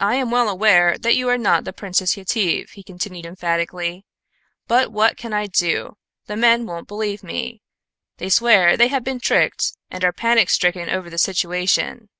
"I 0.00 0.16
am 0.16 0.30
well 0.30 0.50
aware 0.50 0.98
that 0.98 1.16
you 1.16 1.30
are 1.30 1.38
not 1.38 1.64
the 1.64 1.72
Princess 1.72 2.14
Yetive," 2.14 2.72
he 2.72 2.82
continued 2.82 3.24
emphatically; 3.24 4.04
"but 4.68 4.92
what 4.92 5.16
can 5.16 5.32
I 5.32 5.46
do; 5.46 5.96
the 6.26 6.36
men 6.36 6.66
won't 6.66 6.86
believe 6.86 7.22
me. 7.22 7.62
They 8.18 8.28
swear 8.28 8.76
they 8.76 8.88
have 8.88 9.02
been 9.02 9.18
tricked 9.18 9.72
and 9.90 10.04
are 10.04 10.12
panic 10.12 10.50
stricken 10.50 10.90
over 10.90 11.08
the 11.08 11.16
situation. 11.16 12.10